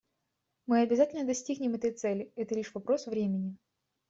Мы 0.65 0.81
обязательно 0.81 1.25
достигнем 1.27 1.75
этой 1.75 1.91
цели; 1.91 2.33
это 2.35 2.55
лишь 2.55 2.73
вопрос 2.73 3.05
времени. 3.05 3.55